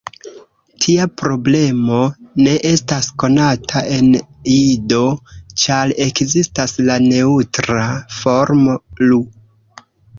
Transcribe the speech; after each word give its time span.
Tia 0.85 1.03
problemo 1.21 1.99
ne 2.47 2.55
estas 2.71 3.11
konata 3.25 3.85
en 3.99 4.09
Ido, 4.57 5.05
ĉar 5.67 5.95
ekzistas 6.09 6.77
la 6.91 7.01
neŭtra 7.13 7.89
formo 8.21 8.83
"lu". 9.09 9.25